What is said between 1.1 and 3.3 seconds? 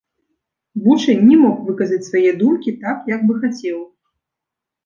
не мог выказаць свае думкі так, як